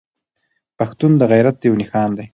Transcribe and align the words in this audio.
پښتون 0.77 1.11
د 1.17 1.21
غيرت 1.31 1.57
يو 1.67 1.73
نښان 1.81 2.09
دی. 2.17 2.25